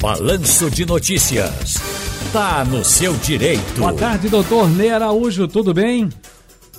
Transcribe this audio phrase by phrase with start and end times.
[0.00, 1.74] Balanço de Notícias.
[2.32, 3.80] Tá no seu direito.
[3.80, 6.08] Boa tarde, doutor Ney Araújo, tudo bem?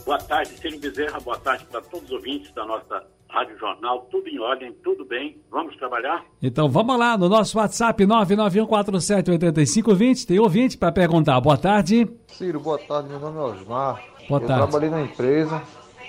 [0.06, 4.28] Boa tarde, Ciro Bezerra, boa tarde para todos os ouvintes da nossa Rádio Jornal, tudo
[4.28, 6.24] em ordem, tudo bem, vamos trabalhar?
[6.42, 11.40] Então vamos lá, no nosso WhatsApp 991478520, tem ouvinte para perguntar.
[11.42, 12.08] Boa tarde.
[12.28, 14.02] Ciro, boa tarde, meu nome é Osmar.
[14.28, 14.64] Boa Eu tarde.
[14.68, 15.62] trabalhei na empresa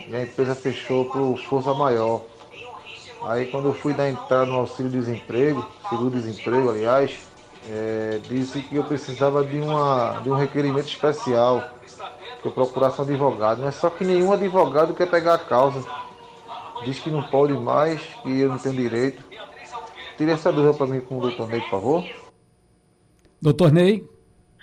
[0.09, 2.23] e a empresa fechou por força maior.
[3.23, 7.29] Aí quando eu fui dar entrada no auxílio-desemprego, seguro-desemprego, aliás,
[7.69, 11.71] é, disse que eu precisava de, uma, de um requerimento especial,
[12.41, 13.63] que eu procurasse um advogado.
[13.63, 15.85] Mas só que nenhum advogado quer pegar a causa.
[16.85, 19.23] Diz que não pode mais, que eu não tenho direito.
[20.17, 22.05] Tire essa dúvida para mim com o doutor Ney, por favor.
[23.43, 24.07] Doutor Ney,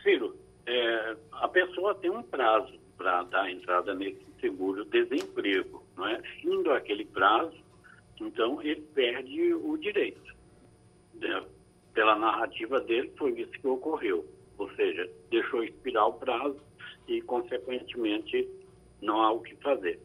[0.03, 0.35] Ciro,
[0.65, 6.21] é, a pessoa tem um prazo para dar entrada nesse seguro-desemprego, não é?
[6.41, 7.53] Findo aquele prazo,
[8.19, 10.35] então ele perde o direito.
[11.15, 11.45] né?
[11.93, 14.25] Pela narrativa dele, foi isso que ocorreu.
[14.57, 16.59] Ou seja, deixou expirar o prazo
[17.07, 18.47] e, consequentemente,
[19.01, 19.99] não há o que fazer.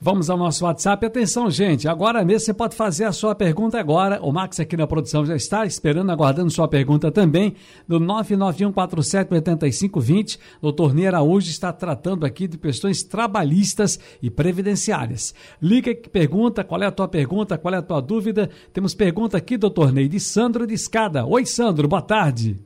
[0.00, 1.06] Vamos ao nosso WhatsApp.
[1.06, 4.20] Atenção, gente, agora mesmo você pode fazer a sua pergunta agora.
[4.22, 7.54] O Max aqui na produção já está esperando, aguardando sua pergunta também,
[7.86, 10.38] do 991478520.
[10.60, 15.34] Doutor Ney Araújo está tratando aqui de questões trabalhistas e previdenciárias.
[15.60, 18.48] Liga que pergunta, qual é a tua pergunta, qual é a tua dúvida.
[18.72, 21.24] Temos pergunta aqui, doutor Ney, de Sandro de Escada.
[21.24, 22.56] Oi, Sandro, boa tarde.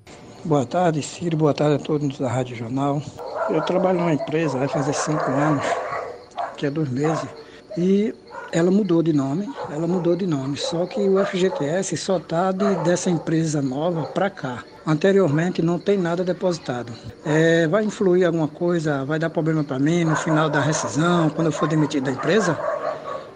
[0.44, 1.36] Boa tarde, Ciro.
[1.36, 3.02] Boa tarde a todos da Rádio Jornal.
[3.50, 5.64] Eu trabalho numa empresa, vai fazer cinco anos,
[6.60, 7.26] que é dois meses,
[7.78, 8.14] e
[8.52, 12.74] ela mudou de nome, ela mudou de nome, só que o FGTS só está de,
[12.84, 14.62] dessa empresa nova para cá.
[14.86, 16.92] Anteriormente não tem nada depositado.
[17.24, 21.46] É, vai influir alguma coisa, vai dar problema para mim no final da rescisão, quando
[21.46, 22.58] eu for demitido da empresa?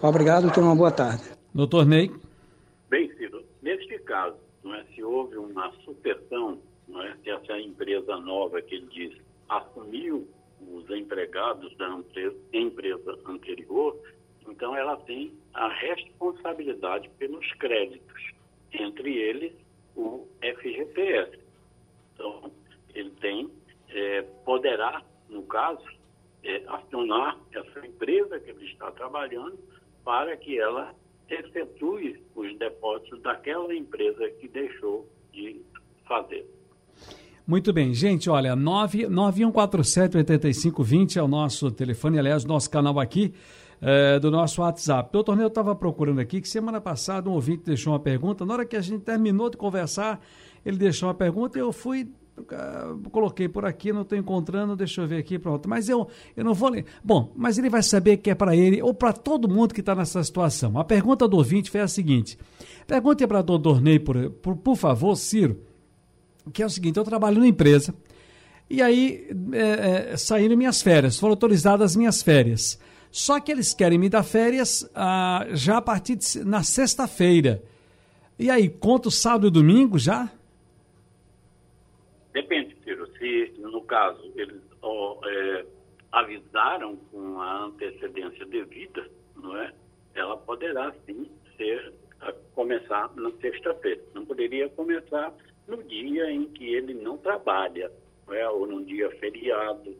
[0.03, 1.22] Obrigado, tenha uma boa tarde.
[1.55, 2.11] Doutor Ney.
[2.91, 8.19] Bem, Ciro, neste caso, não é, se houve uma sucessão, não é, se essa empresa
[8.19, 10.28] nova que ele diz assumiu
[10.60, 11.88] os empregados da
[12.53, 13.98] empresa, anterior,
[14.48, 18.32] então ela tem a responsabilidade pelos créditos,
[18.72, 19.53] entre eles
[19.97, 21.38] o FGTS.
[22.14, 22.50] Então,
[22.94, 23.50] ele tem,
[23.88, 25.84] eh, poderá, no caso,
[26.43, 29.59] eh, acionar essa empresa que ele está trabalhando
[30.04, 30.94] para que ela
[31.28, 35.62] efetue os depósitos daquela empresa que deixou de
[36.06, 36.47] fazer.
[37.47, 43.34] Muito bem, gente, olha, 9147-8520 é o nosso telefone, aliás, nosso canal aqui
[43.82, 45.10] é, do nosso WhatsApp.
[45.12, 48.55] Doutor Ney, eu estava procurando aqui que semana passada um ouvinte deixou uma pergunta, na
[48.55, 50.25] hora que a gente terminou de conversar,
[50.65, 55.03] ele deixou uma pergunta e eu fui, uh, coloquei por aqui, não estou encontrando, deixa
[55.03, 55.69] eu ver aqui, pronto.
[55.69, 56.87] Mas eu, eu não vou ler.
[57.05, 59.94] Bom, mas ele vai saber que é para ele ou para todo mundo que está
[59.94, 60.78] nessa situação.
[60.78, 62.38] A pergunta do ouvinte foi a seguinte,
[62.87, 65.61] pergunte para o doutor Ney, por, por, por favor, Ciro,
[66.53, 67.94] que é o seguinte, eu trabalho numa empresa
[68.69, 72.81] e aí é, é, saíram minhas férias, foram autorizadas as minhas férias.
[73.10, 77.62] Só que eles querem me dar férias ah, já a partir de na sexta-feira.
[78.37, 80.28] E aí, conta o sábado e domingo já?
[82.32, 83.06] Depende, Ciro.
[83.16, 85.65] Se, no caso, eles ó, é,
[86.11, 89.72] avisaram com a antecedência devida, não é?
[90.16, 91.93] Ela poderá, sim, ser,
[92.56, 94.03] começar na sexta-feira.
[94.12, 95.32] Não poderia começar
[95.66, 97.91] no dia em que ele não trabalha,
[98.26, 98.48] não é?
[98.48, 99.97] ou num dia feriado,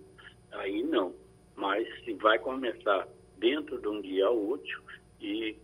[0.53, 1.15] aí não.
[1.57, 3.09] Mas se vai começar
[3.39, 4.81] dentro de um dia útil
[5.21, 5.57] e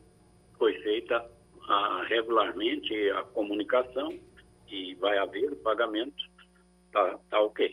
[0.59, 1.25] foi feita
[2.09, 4.19] regularmente a comunicação
[4.69, 6.25] e vai haver o pagamento,
[6.93, 7.71] tá, tá ok.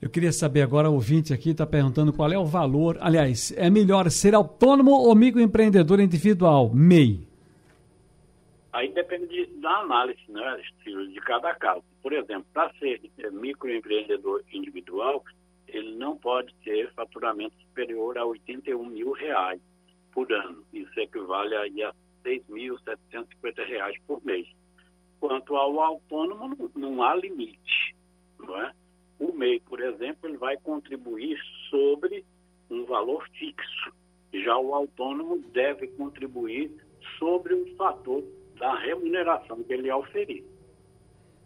[0.00, 2.96] Eu queria saber agora, o ouvinte aqui está perguntando qual é o valor.
[3.00, 6.70] Aliás, é melhor ser autônomo ou microempreendedor individual?
[6.72, 7.27] MEI.
[8.78, 11.82] Aí depende de, da análise né, de cada caso.
[12.00, 13.00] Por exemplo, para ser
[13.32, 15.24] microempreendedor individual,
[15.66, 19.60] ele não pode ter faturamento superior a 81 mil reais
[20.12, 20.64] por ano.
[20.72, 21.92] Isso equivale aí a
[22.24, 24.46] 6.750 reais por mês.
[25.18, 27.96] Quanto ao autônomo, não, não há limite.
[28.38, 28.72] Não é?
[29.18, 31.36] O MEI, por exemplo, ele vai contribuir
[31.68, 32.24] sobre
[32.70, 33.92] um valor fixo.
[34.32, 36.70] Já o autônomo deve contribuir
[37.18, 38.22] sobre o fator
[38.58, 40.44] da remuneração que ele oferir.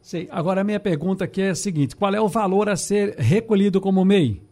[0.00, 0.28] Sei.
[0.32, 3.80] Agora a minha pergunta aqui é a seguinte: qual é o valor a ser recolhido
[3.80, 4.42] como MEI?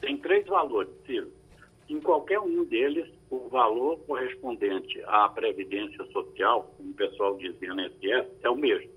[0.00, 1.30] Tem três valores, Ciro.
[1.88, 8.26] Em qualquer um deles, o valor correspondente à Previdência Social, como o pessoal diz INSS,
[8.42, 8.90] é o mesmo,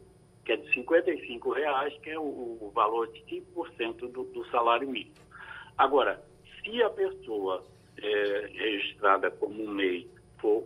[0.43, 3.21] que é de R$ reais, que é o, o, valor de
[3.55, 5.13] 5% do, do salário mínimo.
[5.77, 6.23] Agora,
[6.63, 7.63] se a pessoa
[8.01, 10.07] é, registrada como MEI
[10.39, 10.63] for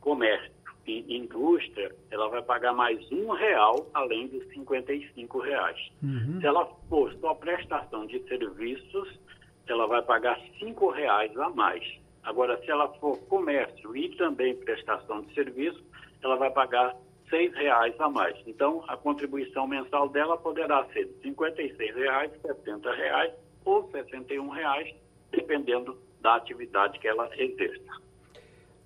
[0.00, 0.51] comércio,
[0.86, 5.78] indústria, ela vai pagar mais um real além dos 55 reais.
[6.02, 6.40] Uhum.
[6.40, 9.18] Se ela for só prestação de serviços,
[9.66, 11.84] ela vai pagar cinco reais a mais.
[12.22, 15.82] Agora, se ela for comércio e também prestação de serviço,
[16.22, 16.96] ela vai pagar
[17.28, 18.36] seis reais a mais.
[18.46, 23.32] Então, a contribuição mensal dela poderá ser de 56 reais, 70 reais
[23.64, 24.94] ou 61 reais,
[25.30, 28.02] dependendo da atividade que ela exerça.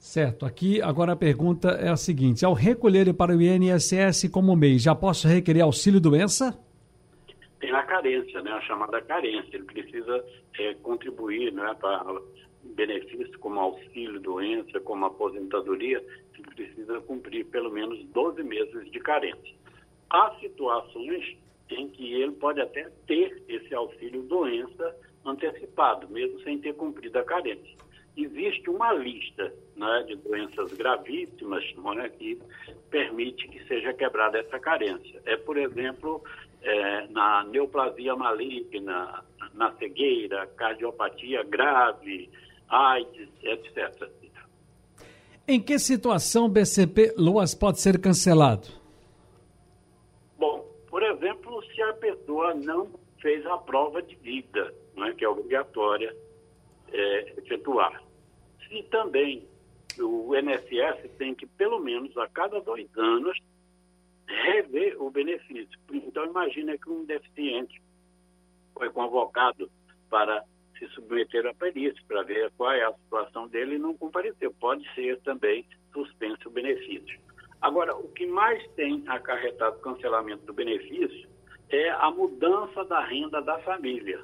[0.06, 0.46] Certo.
[0.46, 4.94] Aqui agora a pergunta é a seguinte: ao recolher para o INSS como mês, já
[4.94, 6.56] posso requerer auxílio doença?
[7.58, 8.52] Tem a carência, né?
[8.52, 9.56] A chamada carência.
[9.56, 10.24] Ele precisa
[10.60, 12.20] é, contribuir, né, para
[12.62, 15.98] benefícios como auxílio doença, como aposentadoria,
[16.38, 19.54] ele precisa cumprir pelo menos 12 meses de carência.
[20.08, 21.36] Há situações
[21.68, 27.24] em que ele pode até ter esse auxílio doença antecipado, mesmo sem ter cumprido a
[27.24, 27.85] carência
[28.16, 31.64] existe uma lista né, de doenças gravíssimas
[31.96, 32.38] né, que
[32.90, 35.20] permite que seja quebrada essa carência.
[35.26, 36.22] É, por exemplo,
[36.62, 39.22] é, na neoplasia maligna,
[39.54, 42.30] na cegueira, cardiopatia grave,
[42.68, 44.08] AIDS, etc.
[45.48, 48.68] Em que situação BCP Loas pode ser cancelado?
[50.36, 52.88] Bom, por exemplo, se a pessoa não
[53.20, 56.14] fez a prova de vida, né, que é obrigatória
[56.92, 58.05] é, efetuar.
[58.68, 59.46] Se também
[59.98, 63.38] o INSS tem que, pelo menos a cada dois anos,
[64.26, 65.78] rever o benefício.
[65.92, 67.80] Então, imagine que um deficiente
[68.74, 69.70] foi convocado
[70.10, 70.44] para
[70.78, 74.52] se submeter a perícia, para ver qual é a situação dele e não compareceu.
[74.60, 77.18] Pode ser também suspenso o benefício.
[77.60, 81.28] Agora, o que mais tem acarretado cancelamento do benefício
[81.70, 84.22] é a mudança da renda da família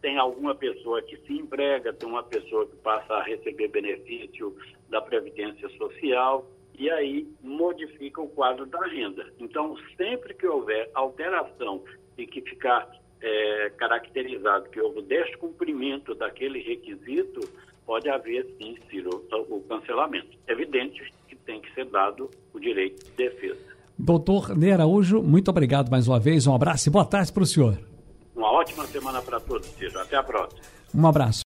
[0.00, 4.56] tem alguma pessoa que se emprega, tem uma pessoa que passa a receber benefício
[4.88, 6.46] da Previdência Social,
[6.78, 9.26] e aí modifica o quadro da renda.
[9.38, 11.82] Então, sempre que houver alteração
[12.16, 17.40] e que ficar é, caracterizado que houve descumprimento daquele requisito,
[17.84, 20.38] pode haver, sim, Ciro, o cancelamento.
[20.48, 23.60] Evidente que tem que ser dado o direito de defesa.
[23.98, 27.46] Doutor Ney Araújo, muito obrigado mais uma vez, um abraço e boa tarde para o
[27.46, 27.78] senhor.
[28.50, 29.98] Ótima semana para todos, Ciro.
[30.00, 30.60] Até a próxima.
[30.94, 31.38] Um abraço.